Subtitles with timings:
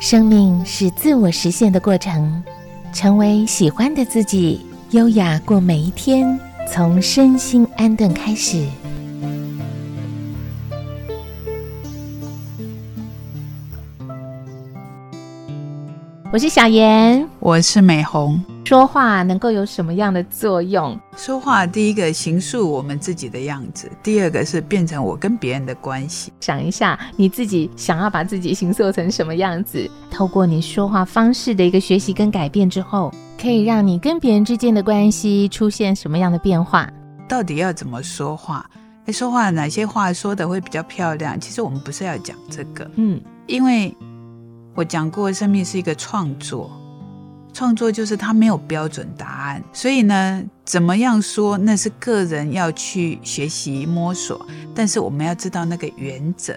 [0.00, 2.42] 生命是自我实现的过程，
[2.90, 8.66] 成为喜欢的自己，优雅过每一天，从身心安顿开始。
[16.32, 18.42] 我是小妍，我是美红。
[18.70, 20.96] 说话能够有什么样的作用？
[21.16, 26.32] 说话第一个形塑我们自己的样子，第二个是变成我跟别人的关系。
[26.38, 29.90] 想一下你自己想要把自己形塑成什么样子？
[30.08, 33.12] 透过你说话方式的一个学习跟改变之后，
[33.42, 36.88] 可以让你跟别人之间的关系出现什么样的变化？
[37.28, 38.64] 到底要怎么说话？
[39.06, 41.40] 哎，说话哪些话说的会比较漂亮？
[41.40, 43.92] 其实我们不是要讲这个，嗯，因为。
[44.76, 46.70] 我讲过，生命是一个创作，
[47.52, 56.54] 创作就是它没有标准答案，所以呢，怎么样说那是个人要去学习摸索，但是我们要知道那个原则，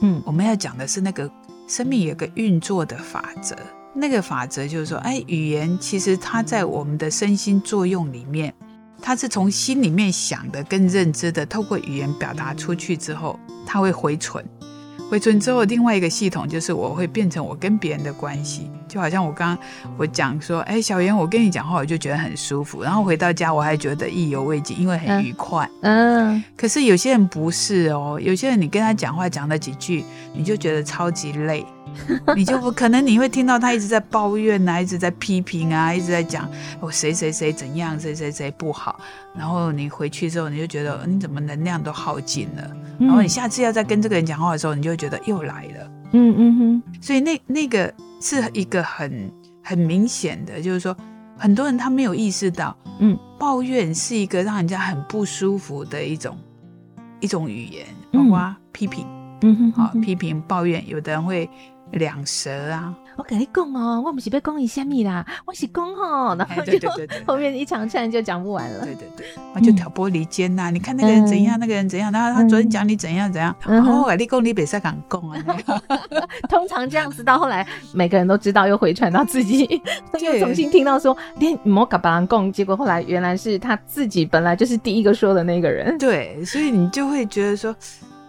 [0.00, 1.30] 嗯，我们要讲的是那个
[1.68, 3.56] 生命有个运作的法则，
[3.94, 8.52] 那个法则就是说，哎，语言其实它在我们的身心作用里面，
[9.00, 14.44] 它是从心里面想的跟认知的，透过语言表达出去之后，它会回存。
[15.08, 25.68] 回存之后，另外一个系统就是我会变成我跟别人的关系，就好像我刚刚我讲说，哎，小袁，我跟你讲话，我就觉得很舒服，然后回到家我还觉得意犹未尽，因为很愉快。
[25.82, 26.42] 嗯。
[26.56, 30.04] 可是有些人不是哦，有些人你跟他讲话讲了几句，
[30.34, 31.64] 你就觉得超级累。
[32.36, 36.48] 你就不可能，你会听到他一直在抱怨啊，一直在批评啊，一直在讲
[36.80, 39.00] 我谁谁谁怎样，谁谁谁不好。
[39.36, 42.76] 然后你回去之后，你就觉得你怎么能量都耗尽了。
[42.98, 45.90] 然后你下次要再跟这个人讲话的时候，你就会觉得又来了。
[46.12, 46.82] 嗯嗯哼。
[47.00, 49.30] 所以那那个是一个很
[49.62, 50.96] 很明显的，就是说
[51.36, 56.36] 很多人他没有意识到，嗯，抱怨是一个让人家很不舒服的一种
[57.20, 59.06] 一种语言，包括批评，
[59.42, 61.48] 嗯哼，好批评抱怨，有的人会。
[61.92, 62.94] 两舌啊！
[63.16, 66.78] 我跟你讲哦，我不是被讲你虾米啦，我是讲吼，然后就
[67.26, 68.84] 后面一长串就讲不完了。
[68.84, 70.70] 对对对，我就挑拨离间呐！
[70.70, 75.38] 你看那个人怎样，那个人怎样，然后他昨天讲你怎样怎样，然后你讲你别再敢讲啊！
[76.50, 79.80] 通常这样子到后来，每个人都知道，又回传到自己，
[80.20, 85.96] 又重新听到说连莫敢把人讲，结果后来原来是他自己本来就是第一个说的那个人。
[85.96, 87.74] 对，所以你就会觉得说。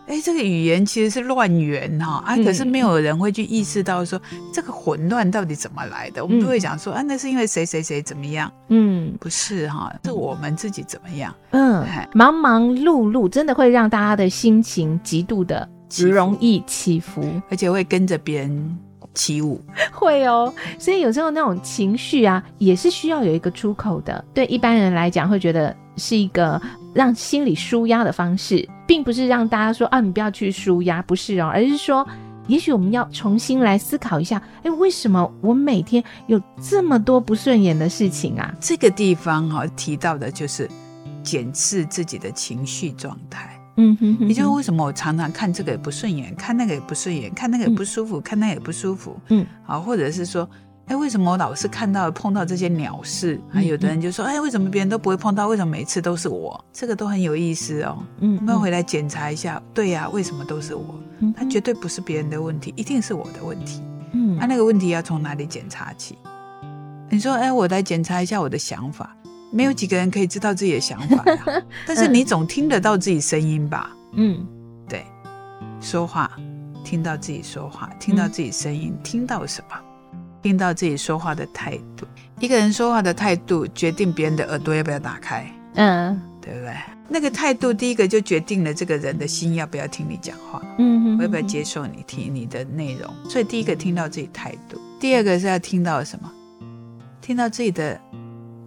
[0.08, 4.20] 哎，这个语言其实是乱源哈啊，可是没有人会去意识到说
[4.54, 6.24] 这个混乱到底怎么来的。
[6.24, 8.50] 我们都会讲说啊，那是因为谁谁谁怎么样？
[8.70, 11.36] 嗯，不是哈，是我们自己怎么样？
[11.52, 15.68] 嗯，忙忙碌碌真的会让大家的心情极度的
[16.10, 18.78] 容易起伏，而且会跟着别人
[19.14, 19.62] 起舞。
[19.92, 24.24] 会哦，所以有时候那种情绪啊，也是需要有一个出口的。
[24.34, 26.62] 对一般人来讲，会觉得是一个。
[26.94, 32.08] 让心理舒压的方式，并不是让大家说啊，你不要去舒压，不是哦，而是说，
[32.48, 38.54] 也许我们要重新来思考一下，哎，为什么我每天有这么多不顺眼的事情啊？
[38.60, 40.70] 这个地方哈提到的就是
[41.22, 43.54] 检视自己的情绪状态。
[43.76, 49.16] 嗯哼，也就是为什么我常常看这个也不顺眼，看那个也不顺眼，看那个也不舒服，看那个也不舒服。
[49.30, 50.50] 嗯，好，或者是说。
[50.88, 53.40] 哎，为什么我老是看到碰到这些鸟事？
[53.52, 55.48] 还有的人就说：“哎，为什么别人都不会碰到？
[55.48, 58.02] 为什么每次都是我？”这个都很有意思哦。
[58.20, 60.96] 嗯，那回来检查一下，对呀，为什么都是我？
[61.36, 63.82] 他绝对不是别人的问题，一定是我的问题。
[64.14, 66.18] 嗯，他那个问题要从哪里检查起？
[67.10, 69.14] 你说：“哎，我来检查一下我的想法。”
[69.52, 71.64] 没有几个人可以知道自己的想法呀。
[71.88, 73.90] 但是你总听得到自己声音吧？
[74.14, 74.46] 嗯，
[74.90, 75.06] 对，
[75.80, 76.30] 说话，
[76.84, 79.76] 听到自己说话，听到自己声音，听到什么？
[80.48, 82.08] 听到自己说话的态度，
[82.40, 86.74] 一个人说话的态度决定别人的耳朵要不要打开，嗯，对不对？
[87.10, 93.14] 那个态度，第一个就决定了这个人的心要不要听你讲话，嗯我，要不要接受你听你的内容。
[93.28, 96.32] 所以第一个听到自己态度，第二个是要听到什么？
[97.22, 98.00] 听到自己的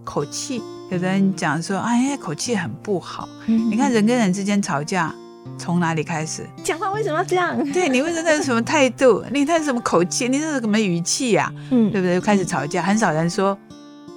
[0.04, 0.62] 口气。
[0.90, 3.26] 有的人讲说，哎，口气很不好。
[3.46, 5.14] 你看人跟人之间吵架。
[5.58, 6.90] 从哪里开始讲话？
[6.92, 7.56] 为什么要这样？
[7.72, 9.24] 对你为什么是什么态度？
[9.30, 10.28] 你那是什么口气？
[10.28, 11.52] 你这是什么语气呀？
[11.70, 12.20] 嗯，对不对？
[12.20, 13.56] 开始吵架，很少人说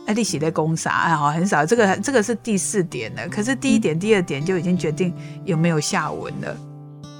[0.05, 0.91] 哎，你写在攻啥？
[0.91, 1.65] 哎，好，很少。
[1.65, 3.27] 这个这个是第四点了。
[3.29, 5.13] 可是第一点、第二点就已经决定
[5.45, 6.57] 有没有下文了，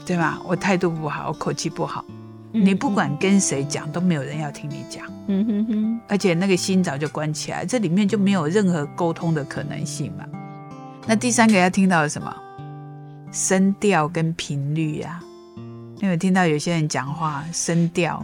[0.06, 0.42] 对吧？
[0.46, 2.04] 我态度不好，我口气不好，
[2.52, 5.06] 你不管跟谁讲，都没有人要听你讲。
[5.28, 6.00] 嗯哼哼。
[6.10, 10.26] 而且那个心早就关起来，这里面就没有任何沟通的可能性嘛。
[11.08, 12.36] 那第三个要听到的什么？
[13.34, 15.20] 声调跟频率呀，
[16.00, 18.24] 你有听到有些人讲话声调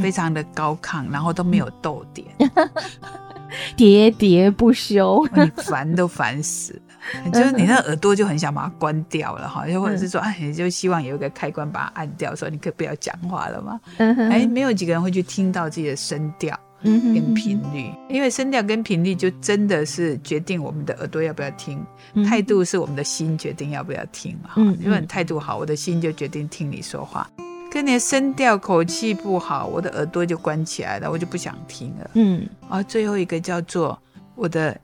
[0.00, 2.24] 非常的高亢，然后都没有逗点，
[3.76, 7.30] 喋喋不休， 你烦都烦死了。
[7.32, 13.80] 就是你那耳朵就很想把它关掉了哈，又或者是说，哎，你就希望有一个开关把它按掉，说你可以不要讲话了嘛？
[13.98, 21.84] 哎，没有几个人会去听到自己的声调跟频率，因为声调跟频率就真的是决定我们的耳朵要不要听，
[22.24, 24.50] 态度是我们的心决定要不要听嘛。
[24.56, 27.28] 嗯，因为态度好，我的心就决定听你说话。
[27.70, 32.10] 跟你的声调口气不好，我的耳朵就关起来了，我就不想听了。
[32.14, 34.00] 嗯，啊最后一个叫做
[34.34, 34.78] 我的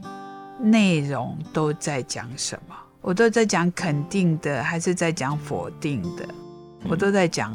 [0.61, 2.75] 内容都在讲什么？
[3.01, 6.27] 我都在讲肯定的，还是在讲否定的？
[6.89, 7.55] 我都在讲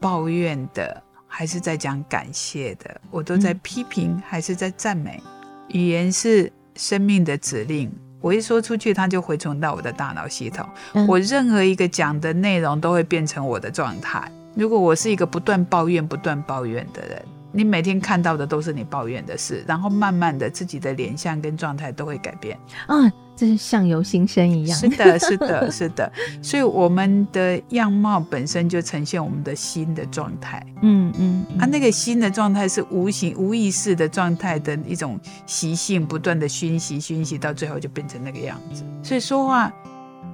[0.00, 1.02] 抱怨的，
[1.38, 2.98] 还是在讲感谢的？
[3.10, 5.22] 我都在批评，还是在赞美？
[5.68, 7.92] 语言是生命的指令，
[8.22, 10.66] 我一说出去，它就回传到我的大脑系统。
[11.06, 14.32] 我任何一个讲的内容都会变成我的状态。
[14.54, 17.22] 如果我是一个不断抱怨、不断抱怨的人，
[17.52, 22.58] 你每天看到的都是你抱怨的事，然后慢慢的自己的脸相跟状态都会改变。
[22.88, 24.78] 嗯，这是相由心生一样。
[24.78, 26.10] 是的，是的，是的。
[26.42, 30.64] 所以我们的样貌本身就呈现我们的心的状态。
[30.82, 38.82] 嗯嗯，啊，那个心的状态是无形、无意识的状态的一种习性，不断的熏习、熏习，到最后就变成那个样子。
[39.02, 39.72] 所以说话。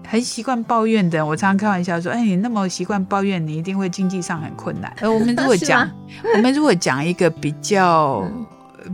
[0.04, 5.88] 很习惯抱怨的，我常常开玩笑说：“哎，你那么习惯抱怨，你一定会经济上很困难。”而我们如果讲，
[6.34, 8.28] 我们如果讲一个比较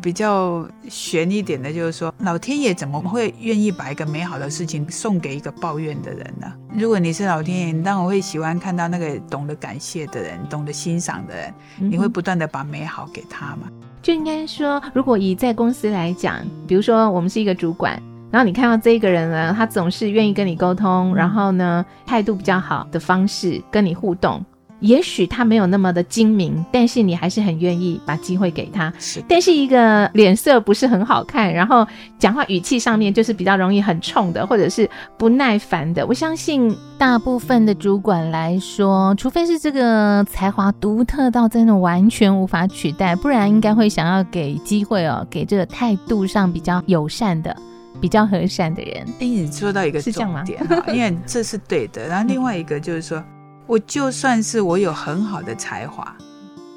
[0.03, 6.53] 比较悬一点的，就是说，老天爷怎么会愿意把一个美好的事情送给一个抱怨的人呢？
[6.75, 13.69] 如果你是老天爷，你当然会喜欢看到那个懂得感谢的人，懂得欣赏的人，你会不断的把美好给他嘛？
[14.01, 18.01] 就应该说，如果以在公司来讲，比如说我们是一个主管。
[18.31, 24.45] 然后你看到这个人呢，他总是愿意跟你沟通，然后呢，态度比较好的方式跟你互动。
[24.81, 28.93] 也许他没有那么的精明，但是你还是很愿意把机会给他。
[28.99, 31.87] 是，但是一个脸色不是很好看，然后
[32.19, 36.07] 讲话语气上面就是比较容易很冲的，或者是不耐烦的。
[36.07, 47.55] 我相信大部分的主管来说，除非是这个才华独特到真的完全无法取代，不然应该会想要给机会哦，给这个态度上比较友善的。
[48.01, 52.07] 比较和善的人，哎，你说到一个重点哈，因为这是对的。
[52.07, 53.21] 然后另外一个就是说，
[53.69, 56.17] 我就算是我有很好的才华，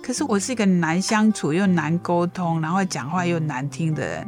[0.04, 4.28] 可是我是一个难相处又难沟通，然后讲话又难听的人，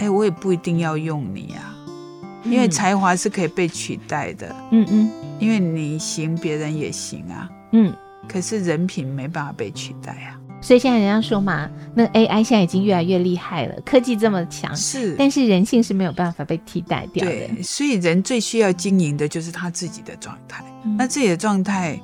[0.00, 1.74] 哎，我也不一定要用你啊，
[2.44, 4.54] 因为才华是可以被取代的。
[4.72, 7.48] 嗯嗯，因为你行，别人也行啊。
[7.72, 7.94] 嗯，
[8.28, 10.36] 可是人品没办法被取代啊。
[10.60, 17.30] 所以现在人家说嘛，那 AI 现在已经越来越厉害了，科技这么强，是，但是人性是没有办法被替代掉的。
[17.30, 20.64] 对，所以人最需要经营的就是他自己的状态。
[20.96, 22.00] 那自己的状态，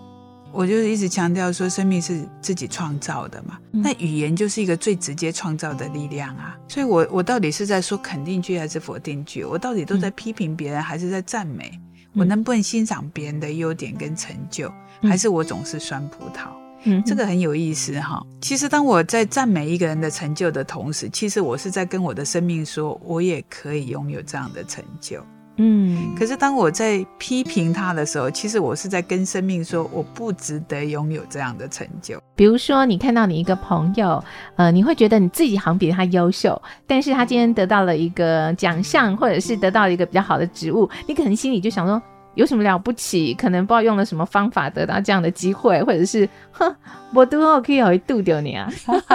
[0.52, 3.58] 我就是一直强调说，生命是自己创造的嘛。
[3.72, 6.56] 那语言就是一个最直接创造的力量啊。
[6.68, 9.44] 所以我我到底是在说肯定句还是否定句？
[9.44, 11.72] 我到底都在批评别人还是在赞美？
[12.14, 14.70] 我能不能欣赏别人的优点跟成就？
[15.02, 16.48] 还是我总是酸葡萄？
[16.84, 18.22] 嗯，这个很有意思哈。
[18.40, 25.20] 其实当我在赞美一个人的成就的同时，其实我是在跟我的生命说，我也可以拥有这样的成就。
[25.56, 32.20] 嗯，可是当我在批评他的时候，其实我是在跟生命说，我不值得拥有这样的成就。
[32.34, 34.22] 比如说，你看到你一个朋友，
[34.56, 42.02] 呃，你会觉得你自己好像比他优秀，但是他今天得到了一个奖项，或者是得到了一个比较好的职务，你可能心里就想说。
[42.34, 43.34] 有什么了不起？
[43.34, 46.74] 可能不知道用了什么方法得到这样的机会，或者是哼，
[47.14, 48.68] 我都可以有一度丢你啊，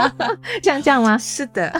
[0.63, 1.17] 像这样吗？
[1.17, 1.71] 是的，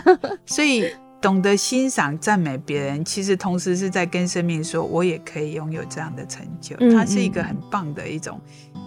[0.46, 0.92] 所以
[1.22, 6.76] 懂得欣赏、赞美别人，其实同时是在跟生命说，我也可以拥有这样的成就。
[6.96, 8.40] 它是一个很棒的一种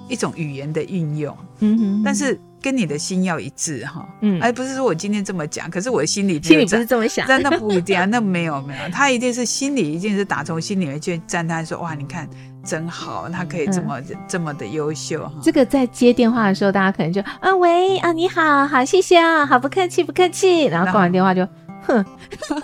[0.09, 1.37] 一种语言的运用。
[1.61, 4.07] 嗯哼，但是跟你的心要一致哈。
[4.21, 8.05] 嗯，而不是说我今天这么讲，可是我的心里心里不是这么想，真的 不一定啊。
[8.05, 12.29] 那没有没有，他一定是心里一定是打从心里面去赞叹说，哇，你看。
[12.65, 15.33] 真好，他可以这么这么的优秀哈。
[15.43, 20.67] 这个在接电话的时候，大家可能就啊喂啊你好，好谢谢啊，好不客气不客气。
[20.67, 21.45] 然后挂完电话就
[21.83, 22.05] 哼，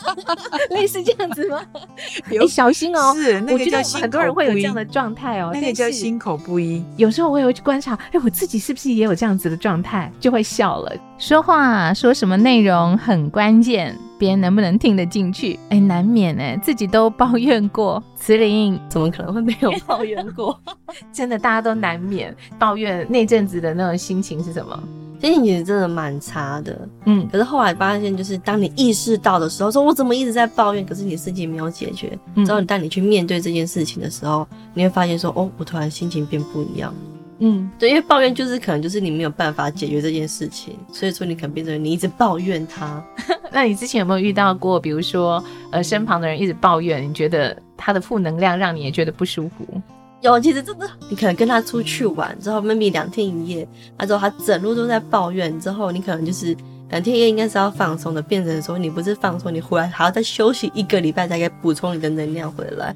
[0.71, 1.61] 类似这样子吗？
[2.31, 6.85] 你，小心哦，是那个叫很多人会有这样的状态哦，那个叫心口不一。
[6.97, 10.93] 有时候我也会去观察，哎，我自己是不是也有这样子的状态，就会笑了。
[11.19, 13.97] 说话说什么内容很关键。
[14.19, 15.57] 别人能不能听得进去？
[15.69, 18.03] 哎，难免哎，自己都抱怨过。
[18.17, 20.61] 慈玲怎么可能会没有抱怨过？
[21.15, 24.83] 真的，大家都难免抱怨那阵子的那种心情是什么？
[25.21, 26.89] 心情其实真的蛮差的。
[27.07, 32.17] 嗯，可是后来发现，就是当你意识到的时候，说我怎么一直在抱怨，可是你事情没有解决。
[32.47, 36.95] 之后，当你去面对这件事情的时候，你会发现说，哦，我突然心情变不一样。
[37.41, 43.01] 嗯，对，因为抱怨就是可能就是你没有办法解决这件事情，所以说你可能变成你一直抱怨他。
[43.53, 49.81] 那你之前有没有遇到过，比如说呃身旁的人一直抱怨，你觉得他的负能量让你也觉得不舒服？
[50.21, 56.57] 有，其实真的，你可能跟他出去玩之后，maybe 两天一夜，那之后他整路都在抱怨，之后你可能就是。
[56.91, 62.95] 两天一夜应该是要放松的，变成说你不是放松，你回来还要再休息一个礼拜才可以补充你的能量回来。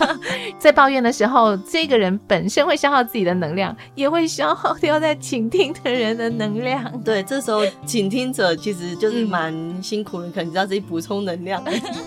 [0.58, 6.90] 在抱怨的时候，这个人本身会消耗自己的能量，也会消耗掉在倾听的人的能量。
[7.04, 11.62] 对，这时候倾听者其实就是蛮辛苦的，可能要自己补充能量。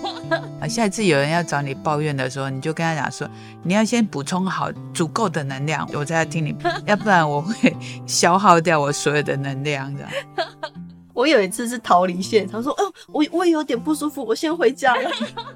[0.60, 3.30] 啊，下一次有人要找你抱怨的时候，你就跟他讲说，
[3.62, 7.76] 你要先补充好足够的能量，我再听你，要不然我会
[8.08, 10.04] 消耗掉我所有的能量的。
[11.18, 15.10] 我有一次是逃离现场，说：“哦，我我也有点不舒服，我先回家了。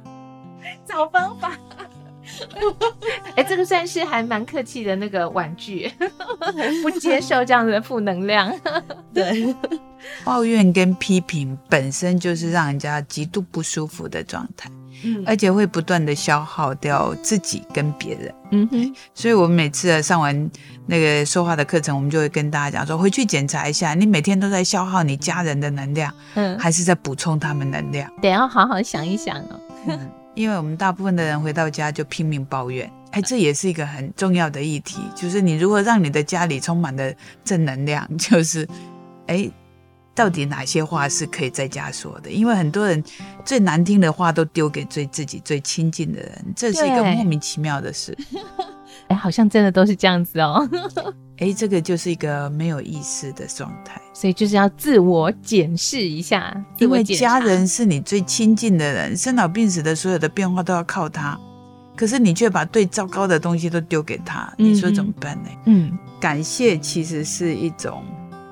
[0.84, 1.56] ”找方法。
[3.36, 5.92] 哎，这个算是还蛮客气的那个婉拒，
[6.82, 8.52] 不接受这样的负能量。
[9.14, 9.56] 对，
[10.24, 14.72] 抱怨跟批评本身就是让人家极度不舒服的状态。
[15.04, 18.34] 嗯，而且会不断的消耗掉自己跟别人。
[18.52, 20.52] 嗯哼，所以我们每次上完
[20.86, 28.12] 那个说话的课程，我们就会跟大家讲说，回去检查一下，你每天都在消耗你家人的能量，嗯，还是在补充他们能量？
[28.22, 29.60] 得要好好想一想哦。
[30.36, 37.12] 因为我们大部分的人回到家就拼命抱怨， 哎，这也是一个很重要的议题，就是你如何让你的家里充满了
[37.44, 38.68] 正能量，就是，
[39.28, 39.50] 哎。
[40.14, 42.30] 到底哪些话是可以在家说的？
[42.30, 43.04] 因为很多人
[43.46, 48.18] 最难听的话都丢给最自己最亲近的人，这是一个莫名其妙的事。
[49.08, 50.70] 哎，好像真的都是这样子哦。
[51.40, 56.56] 哎，这个就是一个没有意识的状态，所以就是要自我检视一下。
[56.78, 61.40] 因为家人是你最亲近的人，生老病死的所有的变化都要靠他，
[61.96, 65.50] 可是你却把最糟糕的东西都丢给他，你说怎么办呢？
[65.66, 68.04] 嗯，感谢其实是一种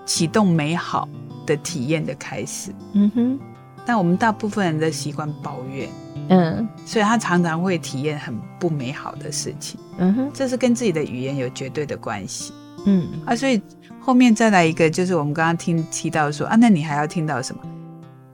[0.05, 1.07] 启动美好。
[1.49, 3.39] 的体验的开始，嗯哼，
[3.83, 5.89] 但我们大部分人的习惯抱怨，
[6.29, 12.53] 嗯，所以他常常会体验很不美好的事情，嗯哼，这是跟自己的语言有绝对的关系，
[12.85, 13.07] 嗯。
[13.25, 13.59] 啊，所以
[13.99, 17.61] 后面再来一个，就是我们刚刚听提到说啊，那你还要听到什么？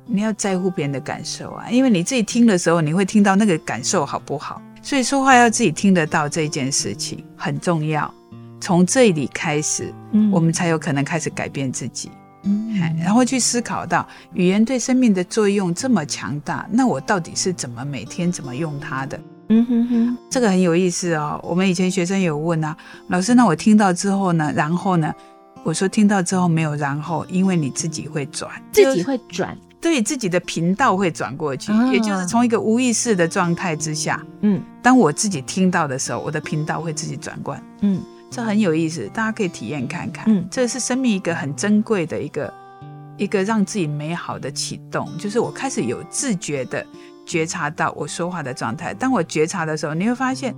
[0.08, 4.62] 你要在乎别人的感受啊，因为你自己听的时候，你会听到那个感受好不好？
[4.82, 8.14] 所以说话要自己听得到这件事情很重要，
[8.62, 12.12] 从这里开始，嗯，我们才有可能开始改变自己。
[12.46, 19.20] 嗯，然后去思考到语言对生命的作用这么强大，那我到底是怎么每天怎么用它的？
[19.50, 21.40] 嗯哼哼，这个很有意思哦。
[21.44, 22.76] 我们以前学生有问啊，
[23.10, 24.52] 老师，那我听到之后呢？
[24.56, 25.14] 然后呢？
[25.64, 38.00] 我说听到之后没有然后，因为你自己会转，自己会转，对自己的频道会转过去，也就是从一个无意识的状态之下，嗯，当我自己听到的时候，我的频道会自己转过来，嗯。
[38.30, 40.26] 这很有意思，大家可以体验看看。
[40.28, 42.54] 嗯，这是生命一个很珍贵的一个
[43.18, 46.86] 一个让自己美好的启动，就是我开始有自觉的
[47.26, 48.94] 觉察到我说话的状态。
[48.94, 50.54] 当我觉察的时候，你会发现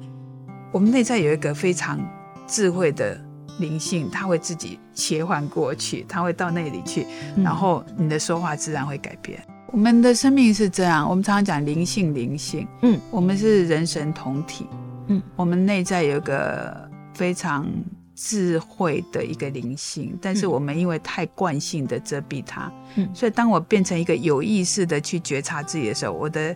[0.71, 1.99] 我们内在有一个非常
[2.47, 3.19] 智慧的
[3.59, 7.05] 灵性，它会自己切换过去，它会到那里去，
[7.35, 9.39] 然后你的说话自然会改变。
[9.67, 14.65] 我们的生命是这样，我们常常讲灵性，灵性，嗯，我们是人神同体，
[15.07, 16.87] 嗯，我们内在有个。
[17.17, 17.67] 非常
[18.13, 26.55] 智慧的一个灵性，但是我们因为太惯性的遮蔽它，嗯，所以当我变成一个有意识的去觉察自己的时候，我的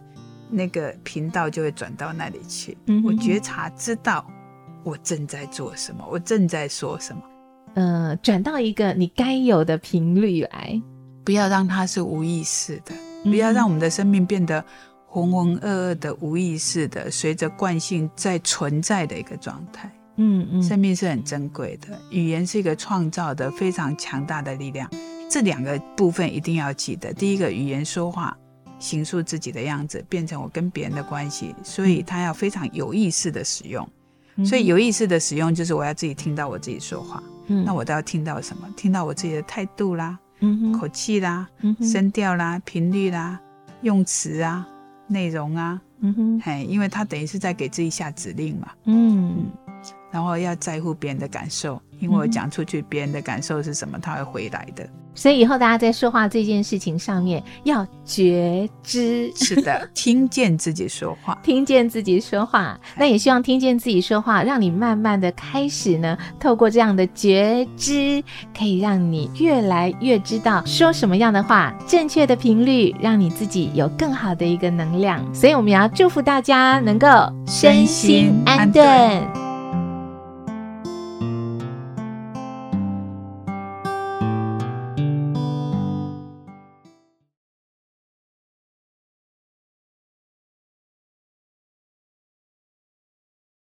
[0.52, 2.78] 那个频道就会转到那里去。
[2.86, 4.24] 嗯，我觉察知道
[4.84, 7.22] 我正在做什么，我正在说什么，
[7.74, 10.80] 呃，转到一个你该有的频率来，
[11.24, 14.64] 不要让它是无意识的，不要让我们的生命变得
[15.08, 19.92] 浑浑噩噩的无意识的，随着惯性在存在的一个状态。
[20.18, 24.90] 嗯嗯，生命是很珍贵的，语言是一个创造的非常强大的力量。
[25.30, 27.14] 这两个部分一定要记得。
[27.14, 28.38] 第一个，语言说话，
[28.80, 33.88] 形塑自己的样子，变成我跟别人的关系，所以他要非常有意识的使用。
[34.46, 37.24] 所以有意识的使用，就是我要自己听到我自己说话。
[37.48, 38.68] 嗯，那我都要听到什么？
[38.76, 43.40] 听到我自己的态度啦，嗯口气啦，嗯声调啦，频率啦，
[43.82, 44.68] 用词啊，
[45.08, 48.68] 内容啊，嗯哼，嘿，因为他等于是在给自己下指令嘛。
[48.86, 49.46] 嗯。
[50.12, 54.88] 然后要在乎别人的感受，因为我讲出去，别人的感受是什么，他会回来的。
[55.14, 62.80] 所以以后大家在说话这件事情上面要觉知，是的，听见自己说话，听见自己说话。
[62.96, 68.24] 那也希望听见自己说话，让你慢慢的开始呢，透过这样的觉知，
[68.58, 75.22] 可以让你越来越知道说什么样的话，正确的频率，让你自己有更好的一个能量。
[75.36, 77.08] 所以我们也要祝福大家能够
[77.46, 79.51] 身心安顿。